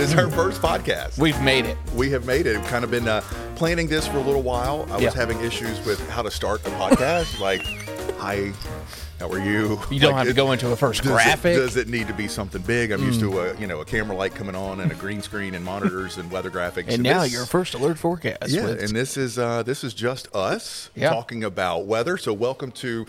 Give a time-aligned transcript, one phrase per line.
[0.00, 1.18] It is our first podcast.
[1.18, 1.76] We've made it.
[1.94, 2.56] We have made it.
[2.56, 3.20] We've kind of been uh,
[3.54, 4.88] planning this for a little while.
[4.90, 7.38] I was having issues with how to start a podcast.
[7.40, 7.60] like,
[8.16, 8.50] hi,
[9.18, 9.78] how are you?
[9.90, 11.54] You don't Like, have to it- go into a first does graphic.
[11.54, 12.92] It, does it need to be something big?
[12.92, 15.54] I'm used to a you know a camera light coming on and a green screen
[15.54, 16.88] and monitors and weather graphics.
[16.88, 18.48] and now this- your first alert forecast.
[18.48, 21.10] yeah, with- and this is uh, this is just us Yeah.
[21.10, 22.16] talking about weather.
[22.16, 23.04] So welcome to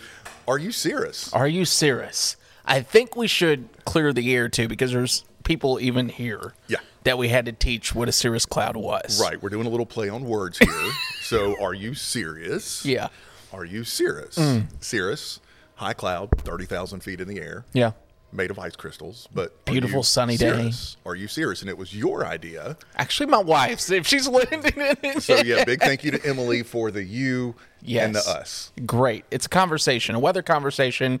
[0.46, 1.32] Are You Cirrus?
[1.32, 2.36] Are you serious?
[2.66, 6.54] I think we should clear the air too, because there's people even here.
[6.68, 6.78] Yeah.
[7.04, 9.20] That we had to teach what a cirrus cloud was.
[9.20, 10.90] Right, we're doing a little play on words here.
[11.22, 12.84] so, are you serious?
[12.84, 13.08] Yeah.
[13.52, 14.36] Are you serious?
[14.36, 14.66] Mm.
[14.80, 15.40] Cirrus,
[15.74, 17.92] high cloud, thirty thousand feet in the air, Yeah.
[18.32, 20.72] made of ice crystals, but Beautiful sunny day.
[21.04, 21.60] Are you serious?
[21.60, 22.76] And it was your idea.
[22.96, 23.90] Actually, my wife's.
[23.90, 25.20] If she's listening.
[25.20, 27.56] So yeah, big thank you to Emily for the you
[27.88, 28.70] and the us.
[28.86, 29.24] Great.
[29.32, 31.20] It's a conversation, a weather conversation,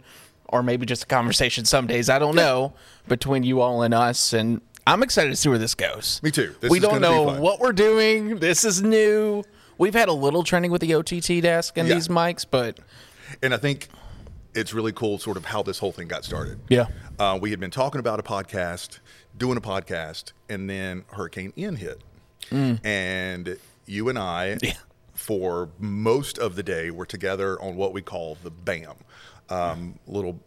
[0.52, 2.08] or maybe just a conversation some days.
[2.08, 2.74] I don't know
[3.08, 4.32] between you all and us.
[4.32, 6.20] And I'm excited to see where this goes.
[6.22, 6.54] Me too.
[6.60, 7.40] This we is don't gonna be know fun.
[7.40, 8.38] what we're doing.
[8.38, 9.42] This is new.
[9.78, 11.94] We've had a little training with the OTT desk and Yeah.
[11.94, 12.78] these mics, but
[13.42, 13.88] And I think
[14.54, 16.60] it's really cool, sort of how this whole thing got started.
[16.68, 16.86] Yeah.
[17.18, 18.98] uh, we had been talking about a podcast,
[19.36, 22.02] doing a podcast, and then Hurricane Ian hit,
[22.50, 24.76] and you and I, Mm.
[25.14, 28.94] For most of the day, were together on what we call the BAM.
[29.52, 30.40] Um, little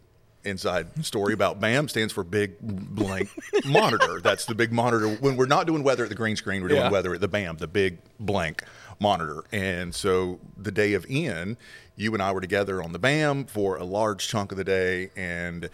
[0.44, 3.28] inside story about BAM stands for Big Blank
[3.64, 4.20] Monitor.
[4.20, 5.08] That's the big monitor.
[5.08, 6.90] When we're not doing weather at the green screen, we're doing Yeah.
[6.90, 8.62] weather at the BAM, the Big Blank
[9.00, 9.42] Monitor.
[9.52, 11.56] And so the day of Ian,
[11.96, 15.10] you and I were together on the BAM for a large chunk of the day,
[15.16, 15.68] and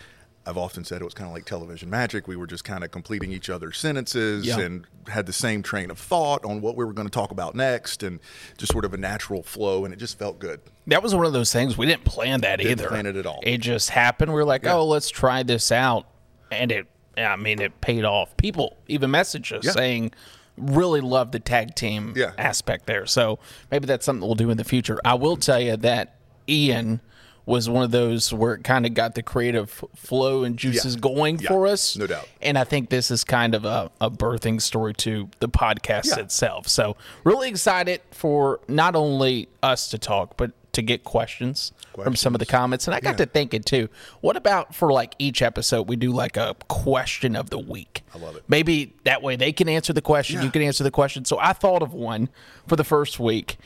[0.44, 2.26] I've often said it was kind of like television magic.
[2.26, 4.58] We were just kind of completing each other's sentences Yeah.
[4.58, 7.54] and had the same train of thought on what we were going to talk about
[7.54, 8.18] next, and
[8.58, 10.60] just sort of a natural flow, and it just felt good.
[10.88, 12.88] that was one of those things we didn't plan that Didn't either.
[12.88, 13.38] plan it at all.
[13.44, 14.32] It just happened.
[14.34, 14.74] We are like, Yeah.
[14.74, 16.06] oh, let's try this out,
[16.50, 16.86] and it.
[17.16, 18.36] I mean, it paid off.
[18.38, 19.72] People even messaged us Yeah.
[19.72, 20.12] saying,
[20.56, 23.04] really love the tag team aspect there.
[23.06, 23.38] So
[23.70, 24.98] maybe that's something we'll do in the future.
[25.04, 26.16] I will tell you that
[26.48, 27.00] Ian
[27.44, 31.00] was one of those where it kind of got the creative flow and juices Yeah.
[31.00, 31.48] going Yeah.
[31.48, 31.96] for us.
[31.96, 32.28] No doubt.
[32.40, 36.20] And I think this is kind of a, a birthing story to the podcast Yeah.
[36.22, 36.68] itself.
[36.68, 41.70] So really excited for not only us to talk, but to get questions,
[42.02, 42.86] from some of the comments.
[42.86, 43.90] And I got to thinking too,
[44.22, 48.02] what about for like each episode we do like a question of the week?
[48.14, 48.44] I love it.
[48.48, 51.26] Maybe that way they can answer the question, you can answer the question.
[51.26, 52.30] So I thought of one
[52.66, 53.58] for the first week.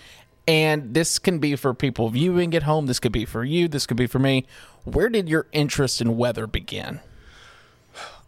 [0.48, 2.86] And this can be for people viewing at home.
[2.86, 3.66] This could be for you.
[3.68, 4.46] This could be for me.
[4.84, 7.00] Where did your interest in weather begin?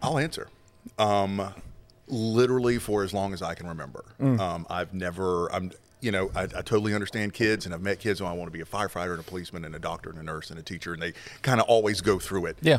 [0.02, 0.48] I'll answer.
[0.98, 1.54] Um,
[2.08, 4.04] literally for as long as I can remember.
[4.20, 5.52] Um, I've never.
[5.52, 5.72] I'm.
[6.00, 8.52] You know, I, I totally understand kids, and I've met kids who I want to
[8.52, 10.92] be a firefighter and a policeman and a doctor and a nurse and a teacher,
[10.92, 11.12] and they
[11.42, 12.56] kind of always go through it.
[12.60, 12.78] Yeah.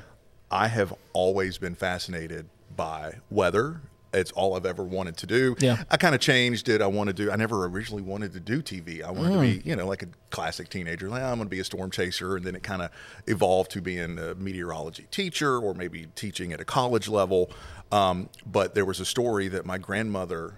[0.50, 3.82] I have always been fascinated by weather.
[4.14, 5.56] It's all I've ever wanted to do.
[5.60, 5.84] Yeah.
[5.92, 6.82] I kind of changed it.
[6.82, 7.32] I want to do.
[7.32, 9.04] I never originally wanted to do TV.
[9.04, 9.64] I wanted to Mm.
[9.64, 11.10] be, you know, like a classic teenager.
[11.10, 12.90] Like, I'm going to be a storm chaser, and then it kind of
[13.28, 17.52] evolved to being a meteorology teacher, or maybe teaching at a college level.
[17.92, 20.56] Um, but there was a story that my grandmother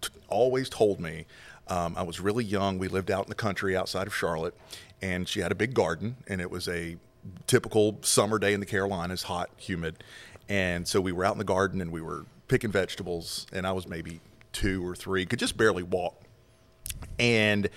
[0.00, 1.26] t- always told me.
[1.68, 2.78] Um, I was really young.
[2.78, 4.54] We lived out in the country outside of Charlotte,
[5.00, 6.96] and she had a big garden, and it was a
[7.46, 10.02] typical summer day in the Carolinas, hot, humid.
[10.48, 13.70] And so we were out in the garden and we were picking vegetables, and I
[13.70, 14.20] was maybe
[14.52, 16.20] two or three, could just barely walk.
[17.18, 17.70] And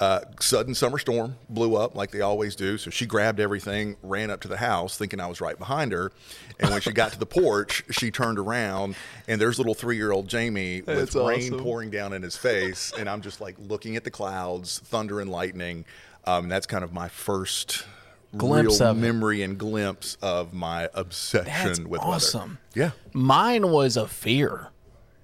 [0.00, 2.78] uh, sudden summer storm blew up like they always do.
[2.78, 6.10] So she grabbed everything, ran up to the house, thinking I was right behind her.
[6.58, 8.96] And when she got to the porch, she turned around,
[9.28, 11.60] and there's little three year old Jamie with That's rain awesome.
[11.60, 12.92] pouring down in his face.
[12.98, 15.84] And I'm just like looking at the clouds, thunder and lightning.
[16.26, 17.84] Um, that's kind of my first
[18.36, 19.00] Glimpse real of it.
[19.00, 22.58] memory and glimpse of my obsession That's with awesome.
[22.76, 22.92] weather.
[23.12, 24.68] Mine was a fear.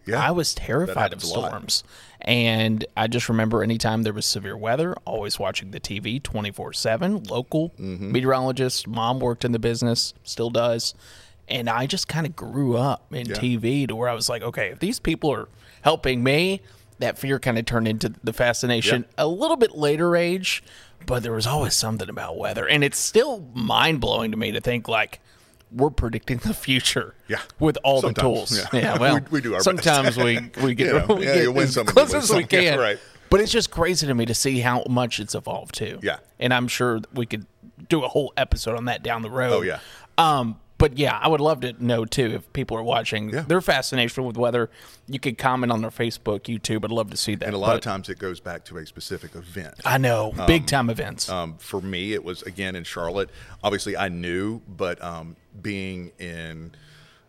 [0.07, 0.27] Yeah.
[0.27, 1.49] I was terrified of happens a lot.
[1.51, 1.85] storms.
[2.23, 7.25] And I just remember anytime there was severe weather, always watching the TV 24 7,
[7.25, 8.13] local Mm-hmm.
[8.13, 8.89] meteorologist.
[8.89, 10.95] Mom worked in the business, still does.
[11.49, 14.69] And I just kind of grew up in TV to where I was like, okay,
[14.69, 15.49] if these people are
[15.83, 16.61] helping me,
[17.01, 20.63] that fear kind of turned into the fascination a little bit later age.
[21.07, 22.67] But there was always something about weather.
[22.69, 25.21] And it's still mind blowing to me to think like,
[25.73, 27.41] we're predicting the future Yeah.
[27.59, 28.21] with all Sometimes, the
[28.61, 28.69] tools.
[28.73, 31.53] Yeah, well, We- we do our sometimes we we get, know, we yeah, get you
[31.53, 32.41] win as some close as we.
[32.41, 32.79] Yeah, can.
[32.79, 32.99] right.
[33.31, 36.01] But it's just crazy to me to see how much it's evolved too.
[36.03, 36.19] Yeah.
[36.41, 37.47] and I'm sure we could
[37.89, 39.53] do a whole episode on that down the road.
[39.53, 39.79] Oh, yeah.
[40.19, 43.43] Um, but yeah, I would love to know too if people are watching Yeah.
[43.43, 44.69] their fascination with weather.
[45.07, 46.85] You could comment on their Facebook, YouTube.
[46.85, 47.45] I'd love to see that.
[47.47, 49.75] And a lot of times it goes back to a specific event.
[49.85, 51.29] I know big time events.
[51.29, 53.31] Um, for me, it was again in Charlotte.
[53.63, 56.73] Obviously, I knew, but um, being in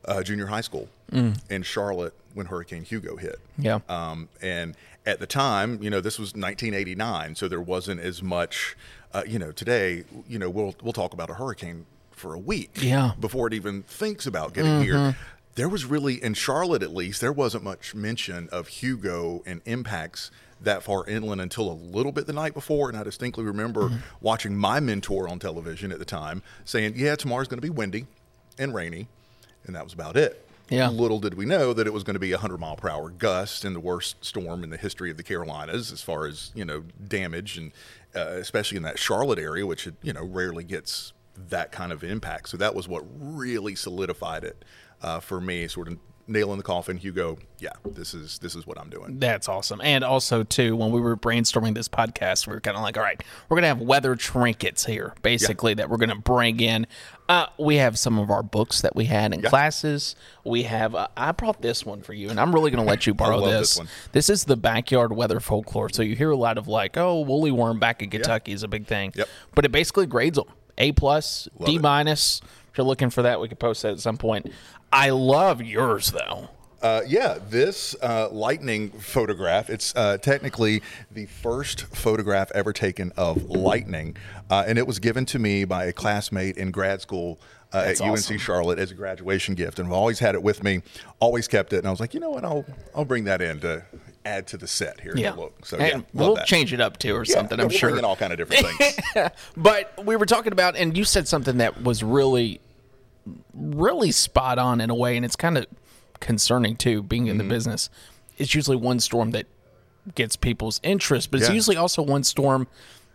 [0.06, 3.40] uh, junior high school in Charlotte when Hurricane Hugo hit.
[3.58, 3.80] Yeah.
[3.90, 4.76] Um, and
[5.06, 8.78] at the time, you know, this was 1989, so there wasn't as much.
[9.14, 11.86] Uh, you know, today, you know, we'll we'll talk about a hurricane
[12.22, 12.78] for a week.
[12.82, 13.12] Yeah.
[13.20, 15.18] Before it even thinks about getting here.
[15.56, 20.32] There was really in Charlotte, at least, there wasn't much mention of Hugo and impacts
[20.62, 22.88] that far inland until a little bit the night before.
[22.88, 27.50] And I distinctly remember watching my mentor on television at the time saying, "Yeah, tomorrow's
[27.50, 28.06] going to be windy
[28.58, 29.08] and rainy,"
[29.66, 30.48] and that was about it.
[30.70, 30.88] Yeah.
[30.88, 33.10] Little did we know that it was going to be a 100 mile per hour
[33.10, 36.64] gust and the worst storm in the history of the Carolinas as far as, you
[36.64, 37.74] know, damage and
[38.16, 41.12] uh, especially in that Charlotte area, which, you know, rarely gets
[41.50, 42.50] that kind of impact.
[42.50, 44.64] So that was what really solidified it
[45.02, 45.98] uh, for me, sort of
[46.28, 46.98] nail in the coffin.
[46.98, 49.20] Hugo, yeah, this is this is what I'm doing.
[49.20, 49.82] That's awesome.
[49.82, 53.04] And also, too, when we were brainstorming this podcast, we were kind of like, all
[53.04, 56.88] right, we're going to have weather trinkets here, basically, that we're going to bring in.
[57.30, 60.16] Uh, we have some of our books that we had in classes.
[60.44, 63.08] We have, uh, I brought this one for you, and I'm really going to let
[63.08, 63.78] you borrow this.
[63.78, 63.90] this.
[64.12, 65.90] This is the backyard weather folklore.
[65.90, 68.68] So you hear a lot of like, oh, woolly worm back in Kentucky is a
[68.68, 69.14] big thing.
[69.16, 69.30] Yep.
[69.56, 70.48] But it basically grades them
[70.78, 71.82] A plus, D it.
[71.82, 72.42] minus.
[72.72, 74.52] If you're looking for that, we could post that at some point.
[74.94, 76.50] I love yours, though.
[76.82, 80.82] Uh, yeah, this uh, lightning photograph, it's uh, technically
[81.12, 84.16] the first photograph ever taken of lightning.
[84.50, 87.40] Uh, and it was given to me by a classmate in grad school
[87.74, 88.40] uh, at That's UNC.
[88.40, 89.78] Charlotte as a graduation gift.
[89.78, 90.82] And I've always had it with me,
[91.20, 91.78] always kept it.
[91.78, 92.66] And I was like, you know what, I'll,
[92.96, 93.84] I'll bring that in to
[94.26, 95.14] add to the set here.
[95.16, 95.34] Yeah.
[95.34, 95.66] Look.
[95.66, 96.46] So, and yeah, we'll that.
[96.48, 97.90] change it up too or Yeah, something, yeah, I'm we'll sure.
[97.90, 99.30] Bring in all kind of different things.
[99.58, 102.60] But we were talking about, and you said something that was really,
[103.54, 105.66] really spot on in a way, and it's kind of
[106.20, 107.32] concerning too, being Mm-hmm.
[107.32, 107.90] in the business.
[108.38, 109.46] It's usually one storm that
[110.16, 111.56] gets people's interest, but it's Yeah.
[111.56, 112.68] usually also one storm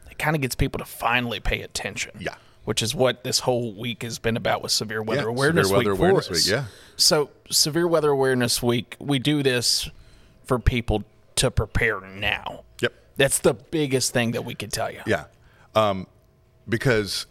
[0.07, 2.13] that kind of gets people to finally pay attention.
[2.21, 2.35] Yeah.
[2.65, 5.79] Which is what this whole week has been about with Severe Weather Yeah, Awareness Severe
[5.79, 5.87] Week.
[5.89, 6.47] Weather for Awareness.
[6.47, 6.65] Week, yeah.
[6.97, 9.89] So, Severe Weather Awareness Week, we do this
[10.47, 11.05] for people
[11.37, 12.65] to prepare now.
[12.81, 12.93] Yep.
[13.17, 15.01] That's the biggest thing that we could tell you.
[15.07, 15.25] Yeah.
[15.75, 16.07] Um,
[16.69, 17.27] because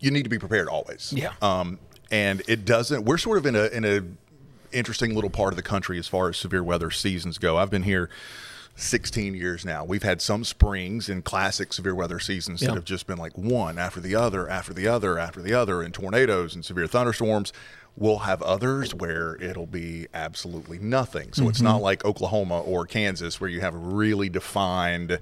[0.00, 1.12] you need to be prepared always.
[1.16, 1.32] Yeah.
[1.40, 1.78] Um,
[2.10, 3.04] and it doesn't.
[3.04, 4.02] We're sort of in a in a
[4.76, 7.56] interesting little part of the country as far as severe weather seasons go.
[7.56, 8.10] I've been here
[8.76, 9.84] 16 years now.
[9.84, 12.68] We've had some springs and classic severe weather seasons Yeah.
[12.70, 15.80] that have just been like one after the other, after the other, after the other,
[15.80, 17.52] and tornadoes and severe thunderstorms.
[17.96, 21.32] We'll have others where it'll be absolutely nothing.
[21.32, 25.20] So it's not like Oklahoma or Kansas where you have a really defined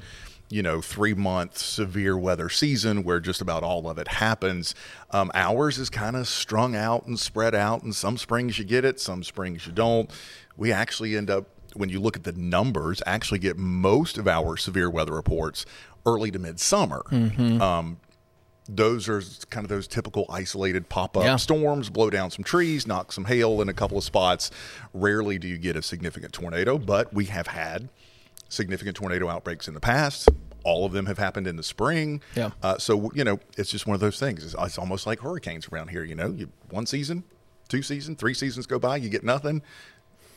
[0.53, 4.75] you know, three month severe weather season where just about all of it happens.
[5.11, 8.85] Um, ours is kind of strung out and spread out, and some springs you get
[8.85, 10.11] it, some springs you don't.
[10.59, 14.59] We actually end up, when you look at the numbers, actually get most of our
[14.59, 15.65] severe weather reports
[16.05, 17.03] early to midsummer.
[17.63, 17.97] Um,
[18.75, 21.37] those are kind of those typical isolated pop up Yeah.
[21.37, 24.51] storms, blow down some trees, knock some hail in a couple of spots.
[24.95, 27.89] Rarely do you get a significant tornado, but we have had
[28.49, 30.29] significant tornado outbreaks in the past.
[30.65, 32.21] All of them have happened in the spring.
[32.37, 32.51] Yeah.
[32.63, 34.45] Uh, so you know, it's just one of those things.
[34.45, 36.05] It's, it's almost like hurricanes around here.
[36.05, 37.25] You know, you one season,
[37.69, 39.63] two seasons, three seasons go by, you get nothing,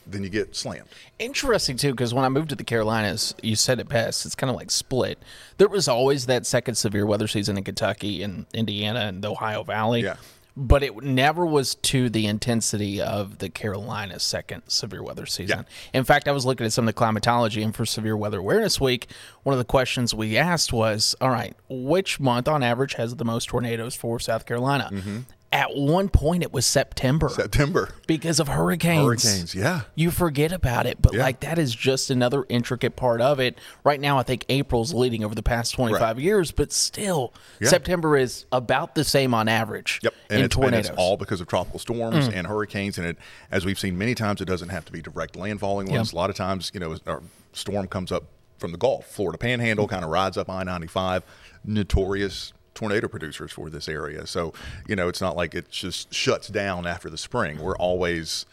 [0.08, 0.88] then you get slammed.
[1.20, 4.26] Interesting too, because when I moved to the Carolinas, you said it best.
[4.26, 5.20] It's kind of like split.
[5.58, 9.64] There was always that second severe weather season in Kentucky and Indiana and the Ohio
[9.64, 10.04] Valley.
[10.04, 10.16] Yeah.
[10.58, 15.66] But it never was to the intensity of the Carolinas second severe weather season.
[15.94, 18.80] In fact, I was looking at some of the climatology, and for Severe Weather Awareness
[18.80, 19.08] Week,
[19.44, 23.26] one of the questions we asked was, "All right, which month on average has the
[23.26, 25.18] most tornadoes for South Carolina?" Mm-hmm.
[25.56, 27.88] At one point, it was September September.
[28.08, 29.24] because of hurricanes.
[29.24, 29.84] Hurricanes, yeah.
[29.96, 31.24] You forget about it, but Yeah.
[31.24, 33.58] like that is just another intricate part of it.
[33.86, 37.70] Right now, I think April's leading over the past 25 years, but still, Yeah.
[37.70, 40.90] September is about the same on average Yep, and, in it's, and tornadoes.
[40.90, 41.84] it's all because of tropical Mm.
[41.84, 42.98] storms and hurricanes.
[42.98, 43.18] And it,
[43.50, 46.12] as we've seen many times, it doesn't have to be direct landfalling ones.
[46.12, 47.20] A lot of times, you know, a
[47.54, 48.26] storm comes up
[48.58, 51.24] from the Gulf, Florida Panhandle, kind of rides up I ninety five,
[51.64, 54.28] notorious tornado producers for this area.
[54.28, 54.54] So
[54.88, 57.60] you know, it's not like it just shuts down after the spring.
[57.60, 58.46] We're always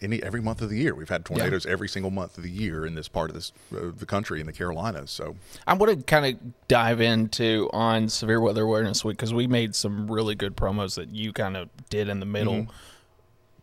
[0.00, 0.94] any every month of the year.
[0.94, 3.90] We've had tornadoes every single month of the year in this part of this uh,
[3.96, 5.10] the country in the Carolinas.
[5.10, 9.46] So I want to kind of dive into on Severe Weather Awareness Week because we
[9.46, 12.70] made some really good promos that you kind of did in the middle, Mm-hmm.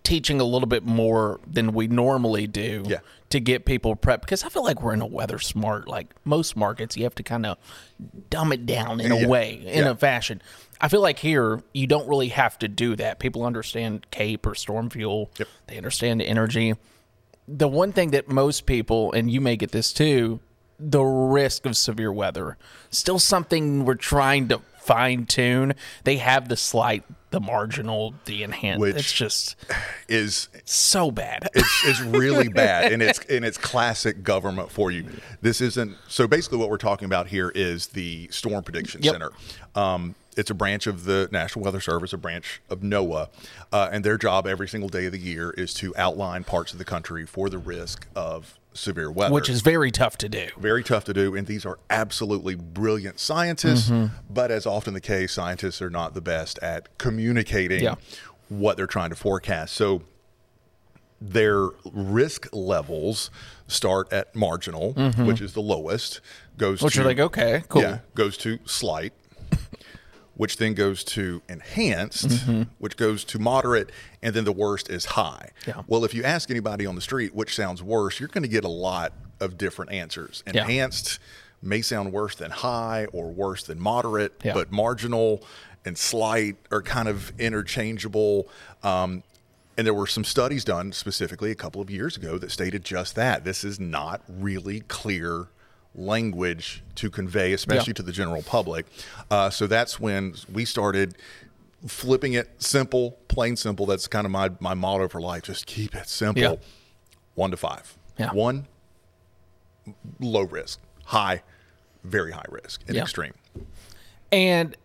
[0.04, 3.00] teaching a little bit more than we normally do Yeah.
[3.36, 4.22] To get people prepped.
[4.22, 7.24] Because I feel like we're in a weather smart, like most markets, you have to
[7.24, 7.58] kind of
[8.30, 9.92] dumb it down in a way, in Yeah.
[9.92, 10.42] a fashion.
[10.82, 13.20] I feel like here you don't really have to do that.
[13.20, 15.32] People understand CAPE or storm fuel.
[15.38, 15.48] Yep.
[15.68, 16.76] They understand energy
[17.48, 20.40] the one thing that most people, and you may get this too,
[20.80, 22.58] the risk of severe weather.
[22.90, 25.74] Still something we're trying to fine tune.
[26.04, 28.82] They have the slight, the marginal, the enhanced.
[28.82, 29.56] Which it's just
[30.08, 31.50] is so bad.
[31.54, 35.06] it's, it's really bad and it's and it's classic government for you
[35.42, 39.14] this isn't so basically what we're talking about here is the storm prediction Yep.
[39.14, 39.32] center
[39.76, 43.28] um, it's a branch of the national weather service a branch of noaa
[43.72, 46.80] uh, and their job every single day of the year is to outline parts of
[46.80, 50.48] the country for the risk of severe weather which is very tough to do.
[50.58, 54.14] very tough to do and these are absolutely brilliant scientists Mm-hmm.
[54.30, 57.96] but as often the case scientists are not the best at communicating Yeah.
[58.50, 60.02] what they're trying to forecast so
[61.22, 63.32] their risk levels
[63.68, 66.20] start at marginal which is the lowest
[66.58, 66.86] goes Mm-hmm.
[66.86, 67.82] Which to are like, okay, cool.
[67.82, 69.14] yeah goes to slight
[70.36, 72.64] which then goes to enhanced, Mm-hmm.
[72.80, 73.90] which goes to moderate,
[74.22, 75.50] and then the worst is high.
[75.68, 75.82] Yeah.
[75.88, 78.64] Well, if you ask anybody on the street which sounds worse, you're going to get
[78.64, 80.44] a lot of different answers.
[80.46, 80.62] Yeah.
[80.64, 81.20] Enhanced
[81.62, 84.54] may sound worse than high or worse than moderate, Yeah.
[84.54, 85.44] but marginal
[85.86, 88.48] and slight are kind of interchangeable.
[88.84, 89.24] Um,
[89.78, 93.16] and there were some studies done specifically a couple of years ago that stated just
[93.16, 93.44] that.
[93.44, 95.48] This is not really clear
[95.96, 97.94] language to convey, especially Yeah.
[97.94, 98.86] to the general public.
[99.32, 101.16] Uh, so that's when we started
[101.88, 103.86] flipping it simple, plain simple.
[103.86, 105.44] That's kind of my, my motto for life.
[105.44, 106.42] Just keep it simple.
[106.44, 106.56] Yeah.
[107.36, 107.98] One to five.
[108.18, 108.32] Yeah.
[108.32, 108.68] One,
[110.20, 110.80] low risk.
[111.06, 111.44] High,
[112.04, 113.34] very high risk and extreme.
[114.32, 114.76] And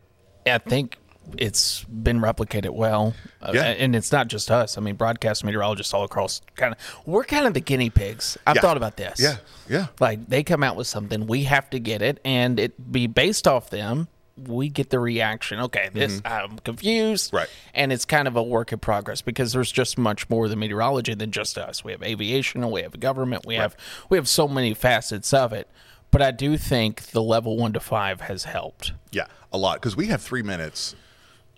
[0.46, 0.98] I think
[1.38, 3.14] it's been replicated well.
[3.42, 3.64] Uh, Yeah.
[3.64, 4.76] And it's not just us.
[4.76, 8.36] I mean, broadcast meteorologists all across kind of, we're kind of the guinea pigs.
[8.46, 8.62] I've Yeah.
[8.62, 9.20] thought about this.
[9.20, 9.36] Yeah.
[9.68, 9.86] Yeah.
[10.00, 13.46] Like they come out with something, we have to get it, and it be based
[13.48, 14.08] off them.
[14.46, 15.60] We get the reaction.
[15.60, 17.36] Okay, this I'm confused, Mm-hmm.
[17.36, 17.48] Right.
[17.74, 21.12] And it's kind of a work in progress because there's just much more than meteorology
[21.12, 21.84] than just us.
[21.84, 23.76] We have aviation, we have government, we have
[24.08, 25.68] we have so many facets of it.
[26.10, 28.92] But I do think the level one to five has helped.
[29.12, 30.96] Yeah, a lot because we have three minutes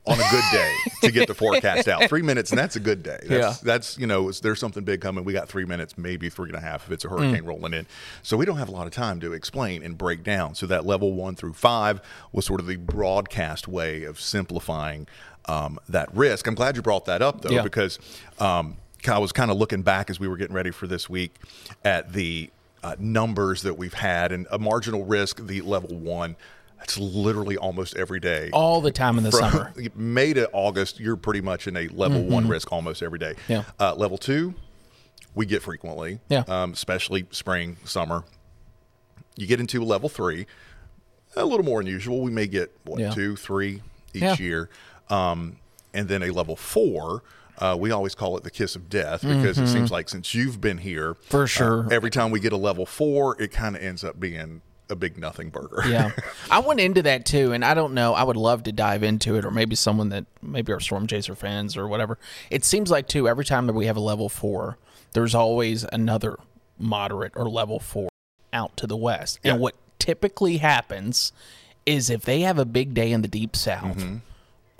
[0.04, 2.08] on a good day to get the forecast out.
[2.08, 3.18] Three minutes, and that's a good day.
[3.22, 3.54] That's, Yeah.
[3.62, 5.24] that's you know, there's something big coming.
[5.24, 7.86] We got three minutes, maybe three and a half if it's a hurricane rolling in.
[8.22, 10.56] So we don't have a lot of time to explain and break down.
[10.56, 12.00] So that level one through five
[12.32, 15.06] was sort of the broadcast way of simplifying
[15.46, 16.46] um, that risk.
[16.48, 17.62] I'm glad you brought that up though, Yeah.
[17.62, 17.98] because
[18.40, 21.36] um, I was kind of looking back as we were getting ready for this week
[21.84, 22.50] at the
[22.82, 26.34] uh, numbers that we've had and a marginal risk, the level one.
[26.82, 29.72] That's literally almost every day All the time in the from summer.
[29.94, 33.34] May to August, you're pretty much in a level one risk almost every day.
[33.46, 33.52] Mm-hmm.
[33.52, 33.62] Yeah.
[33.78, 34.54] Uh, level two,
[35.36, 36.18] we get frequently.
[36.28, 36.42] Yeah.
[36.48, 38.24] Um, especially spring, summer.
[39.36, 40.46] You get into level three,
[41.36, 42.20] a little more unusual.
[42.20, 43.10] We may get what Yeah.
[43.10, 44.36] two, three each Yeah.
[44.38, 44.70] year,
[45.08, 45.58] um,
[45.94, 47.22] and then a level four.
[47.58, 50.60] Uh, we always call it the kiss of death because it seems like since you've
[50.60, 51.28] been here, Mm-hmm.
[51.30, 51.88] For uh, sure.
[51.92, 54.62] every time we get a level four, it kind of ends up being
[54.92, 55.82] a big nothing burger.
[55.88, 56.12] yeah.
[56.50, 58.14] I went into that too, and I don't know.
[58.14, 61.34] I would love to dive into it, or maybe someone that maybe our Storm Chaser
[61.34, 62.18] fans or whatever.
[62.50, 64.78] It seems like too every time that we have a level four,
[65.12, 66.38] there's always another
[66.78, 68.08] moderate or level four
[68.52, 69.40] out to the west.
[69.42, 69.52] Yeah.
[69.52, 71.32] And what typically happens
[71.86, 73.98] is if they have a big day in the deep south.
[73.98, 74.16] Mm-hmm.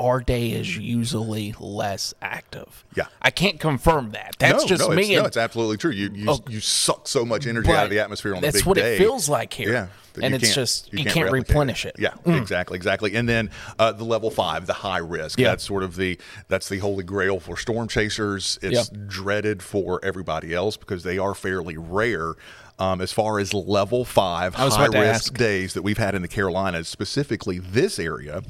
[0.00, 2.84] Our day is usually less active.
[2.96, 3.04] Yeah.
[3.20, 4.34] I can't confirm that.
[4.38, 5.02] That's no, just no, me.
[5.02, 5.92] It's, no, it's absolutely true.
[5.92, 6.40] You you, Oh.
[6.48, 8.58] you suck so much energy out of the atmosphere on the big day.
[8.58, 9.72] That's what it feels like here.
[9.72, 9.86] Yeah,
[10.20, 11.94] and it's can't- just you, can't, replicate replenish it.
[11.98, 13.14] Yeah, exactly, exactly.
[13.14, 15.38] And then uh, the level five, the high risk.
[15.38, 15.50] Yeah.
[15.50, 16.18] That's sort of the
[16.48, 18.58] that's the holy grail for storm chasers.
[18.60, 18.98] It's Yeah.
[19.06, 22.34] dreaded for everybody else because they are fairly rare.
[22.78, 25.34] Um, as far as level five high risk ask.
[25.34, 28.42] days that we've had in the Carolinas, specifically this area,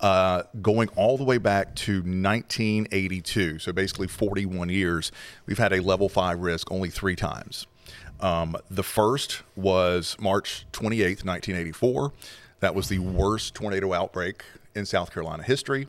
[0.00, 3.58] uh, going all the way back to 1982.
[3.58, 5.12] So basically 41 years,
[5.46, 7.66] we've had a level five risk only three times.
[8.20, 12.12] Um, the first was March 28th, 1984.
[12.60, 15.86] That was the worst tornado outbreak in South Carolina history.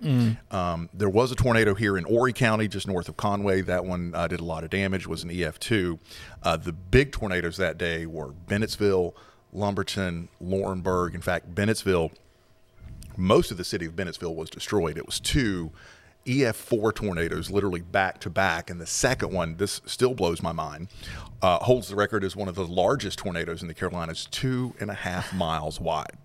[0.50, 3.62] Um, there was a tornado here in Horry County, just north of Conway.
[3.62, 6.00] That one uh, did a lot of damage, was an EF2.
[6.41, 9.13] Uh, the big tornadoes that day were Bennettsville,
[9.53, 11.13] Lumberton, Laurinburg.
[11.13, 12.12] In fact, Bennettsville
[13.22, 14.98] most of the city of Bennettsville was destroyed.
[14.98, 15.72] It was two
[16.25, 18.70] EF4 tornadoes, literally back to back.
[18.70, 20.88] And the second one, this still blows my mind,
[21.42, 24.92] uh, holds the record as one of the largest tornadoes in the Carolinas, two and
[24.92, 26.18] a half miles wide.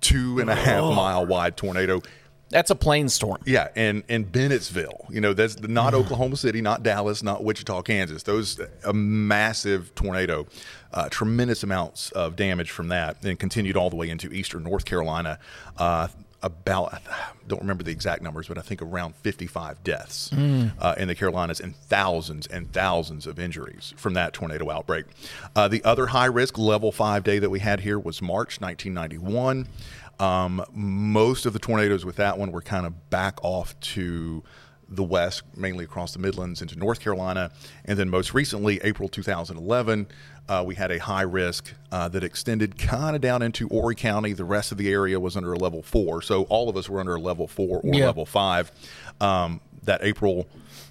[0.00, 2.02] Two and a half mile wide tornado.
[2.52, 3.38] That's a plain storm.
[3.46, 8.24] Yeah, and and Bennettsville, you know, that's not Oklahoma City, not Dallas, not Wichita, Kansas.
[8.24, 10.46] Those a massive tornado,
[10.92, 14.84] uh, tremendous amounts of damage from that, and continued all the way into eastern North
[14.84, 15.38] Carolina.
[15.76, 16.08] Uh,
[16.42, 17.00] about I
[17.46, 21.60] don't remember the exact numbers, but I think around 55 deaths uh, in the Carolinas
[21.60, 25.04] and thousands and thousands of injuries from that tornado outbreak.
[25.54, 29.68] Uh, the other high risk level five day that we had here was March 1991.
[30.18, 34.42] Um, most of the tornadoes with that one were kind of back off to
[34.94, 37.50] the west, mainly across the Midlands into North Carolina.
[37.84, 40.06] And then most recently, April 2011,
[40.48, 44.32] uh, we had a high risk uh, that extended kind of down into Horry County.
[44.32, 46.20] The rest of the area was under a level four.
[46.22, 48.06] So all of us were under a level four or Yeah.
[48.06, 48.70] level five.
[49.20, 50.46] Um, that April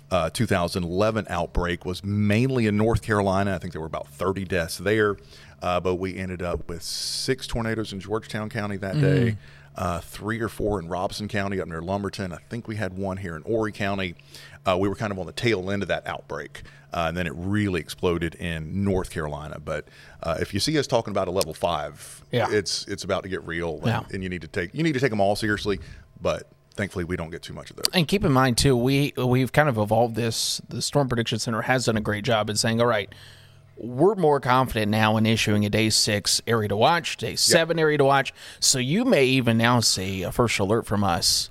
[0.10, 3.56] uh, 2011 outbreak was mainly in North Carolina.
[3.56, 5.16] I think there were about 30 deaths there.
[5.62, 9.38] Uh, but we ended up with six tornadoes in Georgetown County that day,
[9.76, 12.34] uh, three or four in Robeson County up near Lumberton.
[12.34, 14.16] I think we had one here in Horry County.
[14.66, 16.64] Uh, we were kind of on the tail end of that outbreak,
[16.94, 19.60] uh, and then it really exploded in North Carolina.
[19.64, 19.88] But
[20.22, 22.48] uh, if you see us talking about a level five, Yeah.
[22.52, 24.04] it's it's about to get real, and, Yeah.
[24.14, 25.80] and you need to take you need to take them all seriously.
[26.22, 27.86] But thankfully, we don't get too much of those.
[27.94, 30.62] And keep in mind too, we we've kind of evolved this.
[30.70, 33.12] The Storm Prediction Center has done a great job in saying, all right,
[33.84, 37.98] we're more confident now in issuing a day six area to watch, day seven area
[37.98, 38.34] to watch.
[38.60, 41.50] So you may even now see a first alert from us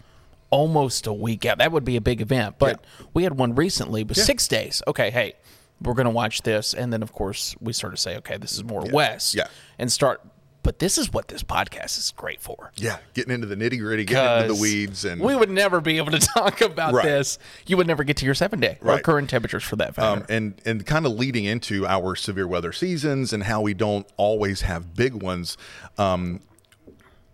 [0.50, 1.58] almost a week out.
[1.58, 2.56] That would be a big event.
[2.58, 2.84] But
[3.14, 4.82] we had one recently, but six days.
[4.86, 5.34] Okay, hey,
[5.82, 8.64] we're gonna watch this, and then of course we sort of say, okay, this is
[8.64, 9.46] more west, Yeah.
[9.78, 10.20] and start.
[10.62, 12.70] But this is what this podcast is great for.
[12.76, 15.96] Yeah, getting into the nitty gritty, getting into the weeds, and we would never be
[15.96, 17.04] able to talk about Right.
[17.04, 17.38] this.
[17.66, 19.02] You would never get to your seven day or Right.
[19.02, 20.20] current temperatures for that matter.
[20.20, 24.06] um, and and kind of leading into our severe weather seasons and how we don't
[24.18, 25.56] always have big ones.
[25.96, 26.40] Um,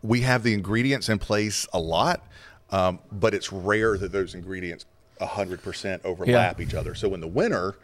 [0.02, 2.25] we have the ingredients in place a lot,
[2.71, 4.87] um, but it's rare that those ingredients
[5.21, 6.95] hundred percent overlap each other.
[6.95, 7.75] So in the winter.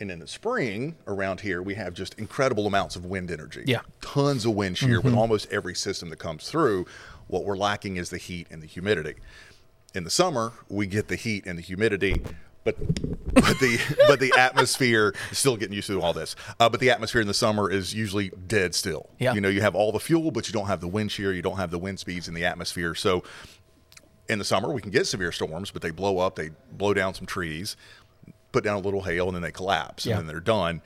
[0.00, 3.62] And in the spring around here, we have just incredible amounts of wind energy.
[3.66, 3.82] Yeah.
[4.00, 6.86] Tons of wind shear with almost every system that comes through.
[7.28, 9.14] What we're lacking is the heat and the humidity.
[9.94, 12.20] In the summer, we get the heat and the humidity,
[12.64, 12.76] but
[13.34, 16.34] but the but the atmosphere is still getting used to all this.
[16.58, 19.10] Uh, but the atmosphere in the summer is usually dead still.
[19.18, 19.34] Yeah.
[19.34, 21.42] You know, you have all the fuel, but you don't have the wind shear, you
[21.42, 22.94] don't have the wind speeds in the atmosphere.
[22.94, 23.22] So
[24.28, 27.14] in the summer, we can get severe storms, but they blow up, they blow down
[27.14, 27.76] some trees,
[28.52, 30.18] put down a little hail, and then they collapse, Yeah.
[30.18, 30.82] and then they're done.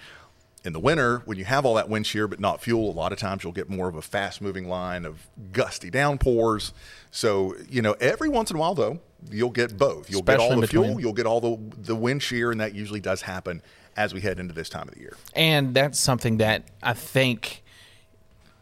[0.65, 3.13] In the winter, when you have all that wind shear but not fuel, a lot
[3.13, 6.73] of times you'll get more of a fast moving line of gusty downpours.
[7.13, 8.99] So, you know, every once in a while, though,
[9.31, 10.11] you'll get both.
[10.11, 12.99] You'll get all the fuel, you'll get all the, the wind shear, and that usually
[13.01, 13.63] does happen
[13.97, 15.17] as we head into this time of the year.
[15.35, 17.63] and that's something that I think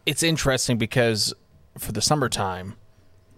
[0.05, 1.33] it's interesting because
[1.79, 2.75] for the summertime,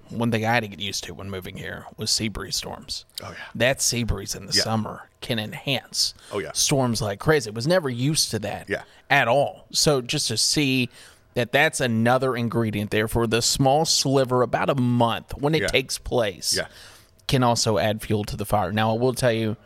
[0.10, 3.06] one thing I had to get used to when moving here was sea breeze storms.
[3.24, 3.43] Oh, yeah.
[3.56, 4.63] That sea breeze in the Yeah.
[4.63, 6.52] summer can enhance Oh, yeah.
[6.54, 7.50] storms like crazy.
[7.50, 8.84] It was never used to that Yeah.
[9.10, 9.65] at all.
[9.72, 10.89] So just to see
[11.34, 15.67] that that's another ingredient there for the small sliver about a month when it Yeah.
[15.67, 16.67] takes place Yeah.
[17.28, 18.72] can also add fuel to the fire.
[18.72, 19.58] Now, I will tell you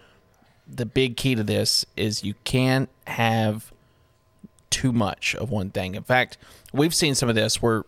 [0.68, 3.72] the big key to this is you can't have
[4.70, 5.96] too much of one thing.
[5.96, 6.38] In fact,
[6.72, 7.84] we've seen some of this where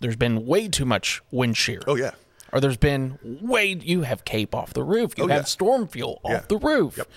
[0.00, 1.80] there's been way too much wind shear.
[1.86, 2.12] Oh, yeah.
[2.52, 5.44] Or there's been way you have cape off the roof, you Oh, have yeah.
[5.44, 6.36] storm fuel Yeah.
[6.36, 7.08] off the roof, Yep.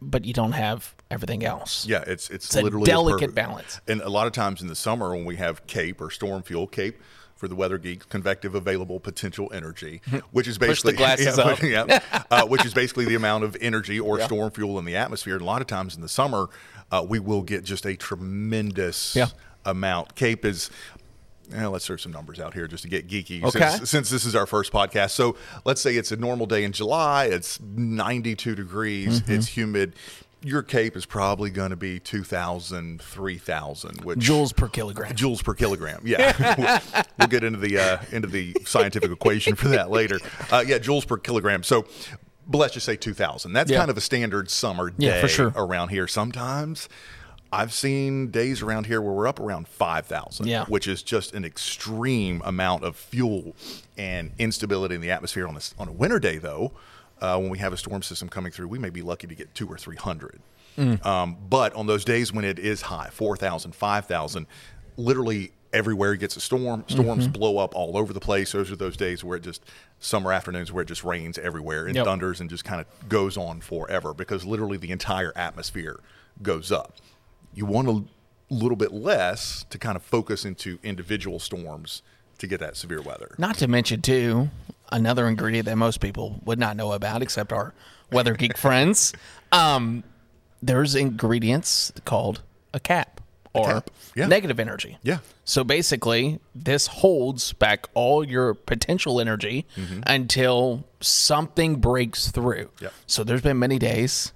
[0.00, 1.84] but you don't have everything else.
[1.86, 3.80] Yeah, it's it's, It's a literally delicate balance.
[3.86, 6.66] And a lot of times in the summer when we have CAPE or storm fuel,
[6.66, 6.98] CAPE
[7.36, 11.62] for the weather geeks, convective available potential energy, which is basically glasses yeah, up.
[12.00, 15.34] yeah, uh, which is basically the amount of energy or storm fuel in the atmosphere.
[15.34, 16.48] And a lot of times in the summer,
[16.90, 19.26] uh, we will get just a tremendous Yeah.
[19.66, 20.14] amount.
[20.14, 20.70] CAPE is.
[21.54, 23.70] Eh, let's throw some numbers out here just to get geeky Okay.
[23.70, 25.10] since, since this is our first podcast.
[25.10, 29.32] So let's say it's a normal day in July, it's 92 degrees, Mm-hmm.
[29.32, 29.94] it's humid.
[30.44, 35.12] Your cape is probably going to be 2,000, 3,000, which Joules per kilogram.
[35.14, 36.00] joules per kilogram.
[36.04, 36.34] Yeah,
[36.92, 40.18] we'll, we'll get into the uh, into the scientific equation for that later.
[40.50, 41.62] Uh, yeah, joules per kilogram.
[41.62, 41.86] So,
[42.48, 43.52] but let's just say 2,000.
[43.52, 43.78] That's Yeah.
[43.78, 45.52] kind of a standard summer day Yeah, for sure.
[45.54, 46.08] around here.
[46.08, 46.88] Sometimes
[47.52, 50.64] I've seen days around here where we're up around 5,000, Yeah.
[50.66, 53.54] which is just an extreme amount of fuel
[53.98, 55.46] and instability in the atmosphere.
[55.46, 56.72] On, this, on a winter day, though,
[57.20, 59.54] uh, when we have a storm system coming through, we may be lucky to get
[59.54, 60.40] two or 300.
[61.04, 64.46] Um, but on those days when it is high, 4,000, 5,000,
[64.96, 66.84] literally everywhere gets a storm.
[66.88, 67.32] Storms Mm-hmm.
[67.32, 68.52] blow up all over the place.
[68.52, 69.62] Those are those days where it just,
[70.00, 72.06] summer afternoons where it just rains everywhere and Yep.
[72.06, 76.00] thunders and just kind of goes on forever because literally the entire atmosphere
[76.42, 76.94] goes up.
[77.54, 78.04] You want a
[78.52, 82.02] little bit less to kind of focus into individual storms
[82.38, 83.34] to get that severe weather.
[83.38, 84.50] Not to mention, too,
[84.90, 87.72] another ingredient that most people would not know about, except our
[88.10, 89.12] weather geek friends.
[89.50, 90.04] Um,
[90.62, 93.20] there's ingredients called a cap
[93.54, 94.26] or cap, yeah.
[94.26, 94.98] negative energy.
[95.02, 95.18] Yeah.
[95.44, 99.66] So basically, this holds back all your potential energy
[100.06, 102.70] until something breaks through.
[102.76, 102.86] Mm-hmm.
[103.06, 104.32] So there's been many days.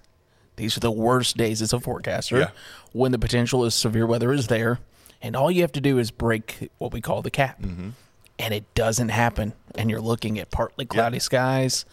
[0.57, 2.51] These are the worst days as a forecaster Yeah.
[2.92, 4.79] when the potential is severe weather is there,
[5.23, 7.61] and all you have to do is break what we call the cap.
[7.62, 7.90] Mm-hmm.
[8.38, 11.87] and it doesn't happen, and you're looking at partly cloudy skies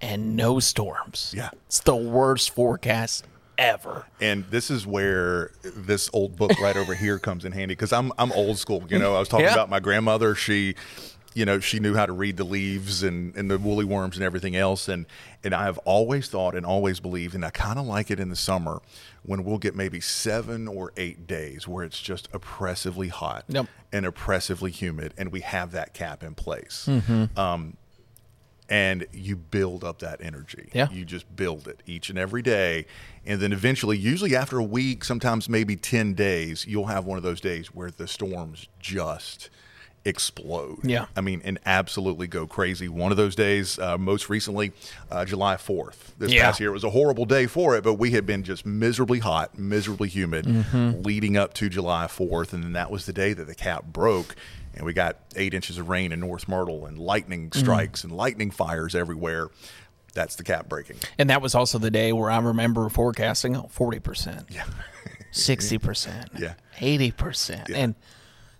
[0.00, 1.32] and no storms.
[1.36, 1.50] Yeah.
[1.66, 3.24] it's the worst forecast
[3.58, 4.04] ever.
[4.20, 8.10] And this is where this old book right over here comes in handy because I'm
[8.18, 8.82] I'm old school.
[8.88, 9.52] You know, I was talking Yeah.
[9.52, 10.34] about my grandmother.
[10.34, 10.74] She,
[11.34, 14.24] you know, she knew how to read the leaves and, and the woolly worms and
[14.24, 14.88] everything else.
[14.88, 15.04] And
[15.42, 18.30] and I have always thought and always believed, and I kind of like it in
[18.30, 18.80] the summer
[19.24, 23.66] when we'll get maybe seven or eight days where it's just oppressively hot Yep.
[23.92, 26.86] and oppressively humid, and we have that cap in place.
[26.88, 27.38] Mm-hmm.
[27.38, 27.76] Um,
[28.68, 30.70] and you build up that energy.
[30.72, 30.88] Yeah.
[30.90, 32.86] You just build it each and every day.
[33.26, 37.22] And then eventually, usually after a week, sometimes maybe 10 days, you'll have one of
[37.22, 39.50] those days where the storms just
[40.04, 40.78] explode.
[40.84, 41.06] Yeah.
[41.16, 42.88] I mean, and absolutely go crazy.
[42.88, 44.72] One of those days, uh, most recently,
[45.10, 46.12] uh, July 4th.
[46.18, 46.42] This Yeah.
[46.44, 49.20] past year, it was a horrible day for it, but we had been just miserably
[49.20, 51.02] hot, miserably humid Mm-hmm.
[51.02, 52.52] leading up to July 4th.
[52.52, 54.34] And then that was the day that the cap broke.
[54.74, 57.60] And we got eight inches of rain in North Myrtle and lightning Mm-hmm.
[57.60, 59.48] strikes and lightning fires everywhere.
[60.14, 60.96] That's the cap breaking.
[61.18, 64.64] And that was also the day where I remember forecasting oh, 40%, Yeah.
[65.32, 66.54] 60%, Yeah.
[66.78, 67.70] 80%.
[67.74, 67.94] And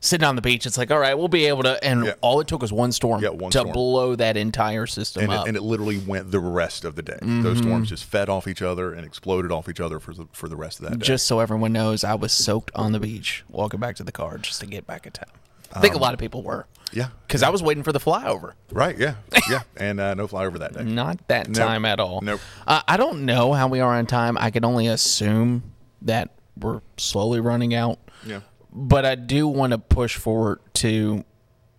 [0.04, 1.82] sitting on the beach, it's like, all right, we'll be able to.
[1.82, 2.14] And Yeah.
[2.20, 3.72] all it took was one storm Yeah, one to storm.
[3.72, 5.46] blow that entire system and up.
[5.46, 7.14] it, and it literally went the rest of the day.
[7.22, 7.42] Mm-hmm.
[7.42, 10.48] Those storms just fed off each other and exploded off each other for the, for
[10.48, 11.06] the rest of that day.
[11.06, 14.38] just so everyone knows, I was soaked on the beach walking back to the car
[14.38, 15.28] just to get back in town.
[15.72, 16.60] I think a lot of people were.
[16.60, 17.08] Um, yeah.
[17.26, 18.52] Because I was waiting for the flyover.
[18.70, 18.96] Right.
[18.96, 19.14] Yeah.
[19.50, 19.60] Yeah.
[19.76, 20.84] and uh, no flyover that day.
[20.84, 21.56] Not that Nope.
[21.56, 22.20] time at all.
[22.22, 22.40] Nope.
[22.66, 24.38] Uh, I don't know how we are on time.
[24.38, 25.64] I can only assume
[26.02, 27.98] that we're slowly running out.
[28.24, 28.40] Yeah.
[28.74, 31.24] But I do want to push forward to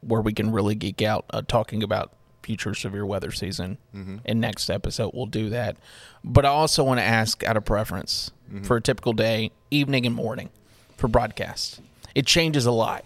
[0.01, 3.77] where we can really geek out uh, talking about future severe weather season.
[3.95, 4.17] Mm-hmm.
[4.25, 5.77] In next episode, we'll do that.
[6.23, 8.61] But I also want to ask out of preference Mm-hmm.
[8.65, 10.49] for a typical day, evening and morning
[10.97, 11.81] for broadcast.
[12.13, 13.03] It changes a lot.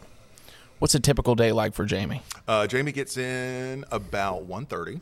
[0.80, 2.22] What's a typical day like for Jamie?
[2.46, 5.00] Uh, Jamie gets in about 1.30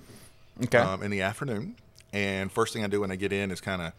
[0.66, 0.78] Okay.
[0.78, 1.74] um, in the afternoon.
[2.14, 3.94] And first thing I do when I get in is kind of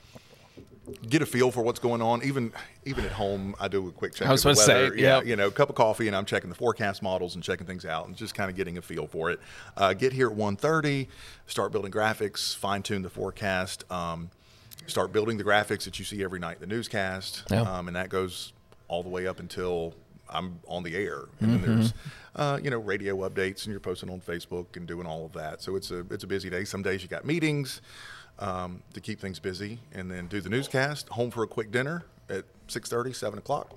[1.08, 2.22] get a feel for what's going on.
[2.22, 2.52] Even
[2.84, 4.28] even at home, I do a quick check.
[4.28, 5.26] I was supposed to say, yeah, yep.
[5.26, 7.84] you know, a cup of coffee, and I'm checking the forecast models and checking things
[7.84, 9.40] out, and just kind of getting a feel for it.
[9.76, 11.06] Uh, get here at 1.30,
[11.46, 14.30] start building graphics, fine tune the forecast, um,
[14.86, 17.62] start building the graphics that you see every night in the newscast, Yeah.
[17.62, 18.52] um, and that goes
[18.88, 19.94] all the way up until
[20.30, 21.62] I'm on the air, and Mm-hmm.
[21.66, 21.94] then there's
[22.36, 25.60] uh, you know radio updates, and you're posting on Facebook and doing all of that.
[25.62, 26.64] So it's a it's a busy day.
[26.64, 27.80] Some days you got meetings
[28.38, 31.08] um, to keep things busy, and then do the newscast.
[31.10, 33.74] Home for a quick dinner at 6:30, 7 o'clock,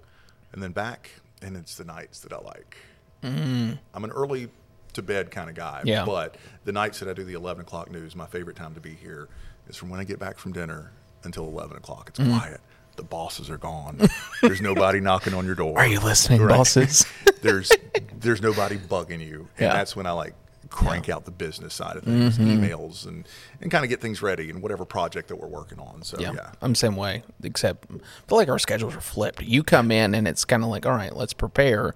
[0.54, 1.10] and then back.
[1.42, 2.78] And it's the nights that I like.
[3.24, 4.50] I'm an early
[4.94, 5.88] to bed kind of guy, Mm.
[5.88, 6.06] Yeah.
[6.06, 8.94] but the nights that I do the 11 o'clock news, my favorite time to be
[8.94, 9.28] here
[9.68, 10.92] is from when I get back from dinner
[11.24, 12.10] until 11 o'clock.
[12.10, 12.38] It's Mm.
[12.38, 12.62] quiet.
[12.98, 14.00] The bosses are gone.
[14.42, 15.78] There's nobody knocking on your door.
[15.78, 16.58] Are you listening, Right.
[16.58, 17.06] bosses?
[17.42, 17.72] there's
[18.20, 19.74] there's nobody bugging you, and Yeah.
[19.74, 20.34] that's when I like
[20.70, 22.64] crank out the business side of things, Mm-hmm.
[22.64, 23.28] emails, and
[23.62, 26.04] and kind of get things ready and whatever project that we're working on.
[26.04, 27.24] So yeah, Yeah, I'm the same way.
[27.44, 27.98] Except I
[28.28, 29.42] feel like our schedules are flipped.
[29.42, 31.96] You come in and it's kind of like, all right, let's prepare.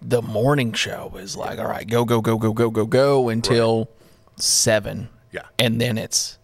[0.00, 3.88] The morning show is like, all right, go go go go go go go until
[4.36, 5.08] seven.
[5.30, 5.42] Yeah.
[5.58, 6.38] and then it's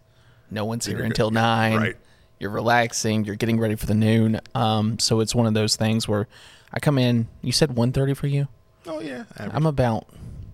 [0.51, 1.35] no one's here until good.
[1.35, 1.77] nine.
[1.79, 1.97] Right.
[2.39, 3.25] You're relaxing.
[3.25, 4.41] You're getting ready for the noon.
[4.55, 6.29] Um, so it's one of those things where
[6.73, 7.29] I come in.
[7.43, 8.49] You said 1.30 for you.
[8.87, 10.07] oh yeah, average I'm about.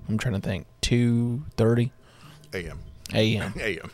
[0.08, 0.66] I'm trying to think.
[1.00, 1.92] Two thirty
[2.52, 2.80] a.m.
[3.14, 3.54] a.m.
[3.60, 3.90] a.m.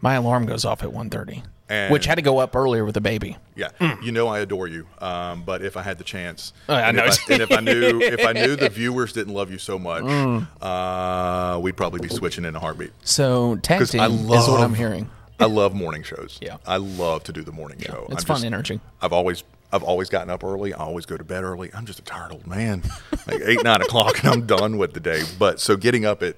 [0.00, 3.00] My alarm goes off at 1.30, And- which had to go up earlier with the
[3.00, 3.36] baby.
[3.54, 3.68] Yeah,
[4.02, 4.88] you know I adore you.
[4.98, 7.04] Um, but if I had the chance, Oh, I and, know.
[7.04, 9.78] If I, and if I knew if I knew the viewers didn't love you so
[9.78, 10.48] much, Mm.
[10.60, 12.90] uh, we'd probably be switching in a heartbeat.
[13.04, 15.08] So tag team I is what I'm hearing.
[15.38, 16.40] I love morning shows.
[16.42, 16.56] Yeah.
[16.66, 18.08] I love to do the morning show.
[18.10, 18.80] it's fun energy.
[19.00, 20.74] I've always I've always gotten up early.
[20.74, 21.70] I always go to bed early.
[21.74, 22.82] I'm just a tired old man.
[23.26, 25.22] Like eight nine o'clock, and I'm done with the day.
[25.38, 26.36] But so getting up at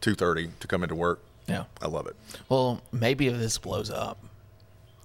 [0.00, 1.64] two thirty to come into work, Yeah.
[1.82, 2.16] I love it.
[2.48, 4.18] Well, maybe if this blows up,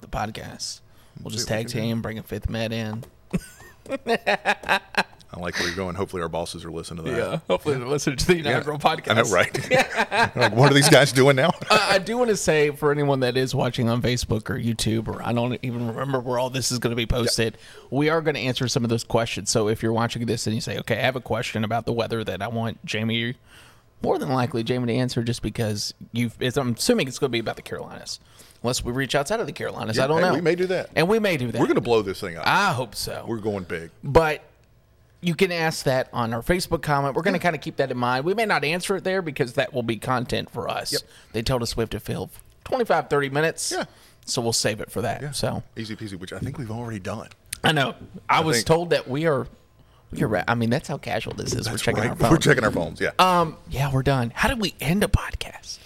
[0.01, 0.79] the podcast,
[1.21, 3.03] we'll just tag team, bring a fifth med in.
[5.31, 5.93] I like where you're going.
[5.93, 7.17] Hopefully, our bosses are listening to that.
[7.17, 9.11] Yeah, hopefully they're listening to the inaugural podcast.
[9.11, 10.35] I know, right?
[10.35, 11.51] like, what are these guys doing now?
[11.71, 15.07] Uh, I do want to say for anyone that is watching on Facebook or YouTube,
[15.07, 17.59] or I don't even remember where all this is going to be posted,
[17.91, 19.51] we are going to answer some of those questions.
[19.51, 21.93] So if you're watching this and you say, okay, I have a question about the
[21.93, 23.35] weather that I want Jamie,
[24.01, 27.33] more than likely Jamie to answer just because you've, it's, I'm assuming it's going to
[27.33, 28.19] be about the Carolinas.
[28.63, 29.99] Unless we reach outside of the Carolinas.
[29.99, 30.33] I don't hey, know.
[30.33, 30.89] we may do that.
[30.95, 31.59] And we may do that.
[31.59, 32.47] We're going to blow this thing up.
[32.47, 33.25] I hope so.
[33.27, 33.91] We're going big.
[34.03, 34.41] But
[35.21, 37.15] you can ask that on our Facebook comment.
[37.15, 38.25] We're going to kind of keep that in mind.
[38.25, 40.93] We may not answer it there because that will be content for us.
[40.93, 41.01] Yep.
[41.33, 42.29] They told us we have to fill
[42.65, 43.71] 25, 30 minutes.
[43.75, 43.85] Yeah.
[44.25, 45.21] So we'll save it for that.
[45.21, 45.31] Yeah.
[45.31, 47.27] So Easy peasy, which I think we've already done.
[47.63, 47.95] I know.
[48.29, 49.47] I, was think- told that we are
[50.13, 50.45] You're right.
[50.47, 51.69] I mean, that's how casual this is.
[51.69, 52.11] we're checking right.
[52.11, 52.31] our phone.
[52.31, 53.01] We're checking our phones.
[53.01, 53.11] Yeah.
[53.19, 54.31] um, yeah, we're done.
[54.33, 55.79] How did we end a podcast?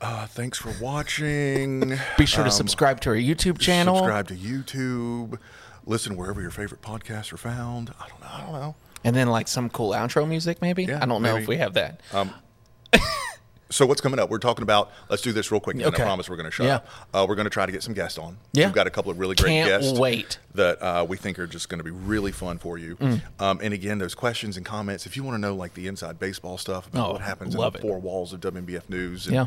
[0.00, 1.98] Uh, thanks for watching.
[2.18, 3.96] Be sure to subscribe to our YouTube channel.
[3.96, 5.38] Subscribe to YouTube.
[5.86, 7.92] Listen wherever your favorite podcasts are found.
[8.00, 8.26] I don't know.
[8.30, 8.74] I don't know.
[9.04, 10.84] And then like some cool outro music, maybe.
[10.84, 11.42] Yeah, I don't know maybe.
[11.42, 12.00] if we have that.
[13.68, 14.30] So what's coming up?
[14.30, 14.92] We're talking about.
[15.10, 15.74] Let's do this real quick.
[15.74, 16.00] And Okay.
[16.00, 16.76] I promise we're going to shut Yeah.
[16.76, 16.86] up.
[17.12, 18.38] Uh, we're going to try to get some guests on.
[18.52, 18.66] Yeah.
[18.66, 19.98] We've got a couple of really great Can't guests.
[19.98, 20.38] wait.
[20.54, 22.94] That uh, we think are just going to be really fun for you.
[22.94, 23.22] Mm.
[23.40, 25.04] Um, and again, those questions and comments.
[25.04, 27.60] If you want to know like the inside baseball stuff about Oh, what happens in
[27.60, 27.80] the it.
[27.80, 29.46] four walls of WMBF news, and Yeah.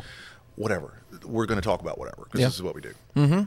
[0.56, 0.92] whatever,
[1.24, 2.46] we're going to talk about whatever because Yeah.
[2.48, 3.46] this is what we do.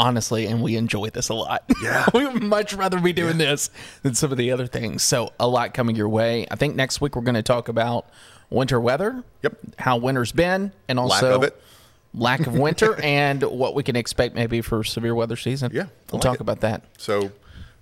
[0.00, 1.64] Honestly, and we enjoy this a lot.
[1.82, 2.06] Yeah.
[2.14, 3.70] we would much rather be doing this
[4.02, 5.02] than some of the other things.
[5.02, 6.46] So, a lot coming your way.
[6.50, 8.06] I think next week we're going to talk about
[8.50, 9.22] winter weather.
[9.42, 9.58] Yep.
[9.78, 11.60] How winter's been, and also of it.
[12.14, 15.70] lack of winter, and what we can expect maybe for severe weather season.
[15.74, 16.40] Yeah, we'll like talk it.
[16.40, 16.82] about that.
[16.96, 17.30] So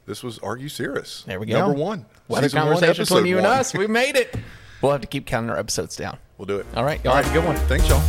[0.06, 1.24] this was Are You Cirrus.
[1.26, 1.58] There we go.
[1.58, 2.06] Number one.
[2.28, 3.58] Weather Season one, conversation between episode you and one.
[3.58, 3.74] us.
[3.74, 4.34] We made it.
[4.82, 6.18] We'll have to keep counting our episodes down.
[6.38, 6.66] We'll do it.
[6.74, 7.56] All right, y'all have a good one.
[7.66, 8.02] Thanks, y'all.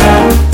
[0.00, 0.49] Thank